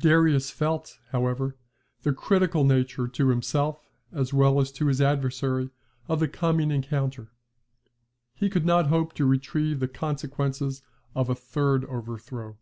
Darius 0.00 0.50
felt, 0.50 0.98
however, 1.12 1.54
the 2.02 2.12
critical 2.12 2.64
nature 2.64 3.06
to 3.06 3.28
himself 3.28 3.86
as 4.10 4.34
well 4.34 4.60
as 4.60 4.72
to 4.72 4.86
his 4.88 5.00
adversary 5.00 5.70
of 6.08 6.18
the 6.18 6.26
coming 6.26 6.72
encounter. 6.72 7.30
He 8.34 8.50
could 8.50 8.66
not 8.66 8.88
hope 8.88 9.12
to 9.14 9.24
retrieve 9.24 9.78
the 9.78 9.86
consequences 9.86 10.82
of 11.14 11.30
a 11.30 11.36
third 11.36 11.84
overthrow. 11.84 12.58